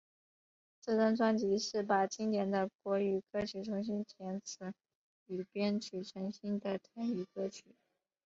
[0.81, 4.73] 这张专辑是把经典的国语歌曲重新填词
[5.27, 7.75] 与编曲成新的台语歌曲。